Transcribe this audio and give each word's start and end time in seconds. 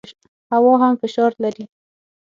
هوا 0.53 0.73
هم 0.81 0.93
فشار 1.01 1.31
لري. 1.43 1.65